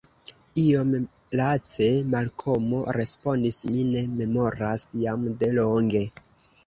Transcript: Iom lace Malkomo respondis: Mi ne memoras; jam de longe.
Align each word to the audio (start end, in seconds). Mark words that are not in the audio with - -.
Iom 0.59 0.93
lace 1.39 1.89
Malkomo 2.15 2.79
respondis: 2.99 3.61
Mi 3.75 3.85
ne 3.93 4.03
memoras; 4.17 4.87
jam 5.03 5.29
de 5.45 5.53
longe. 5.59 6.03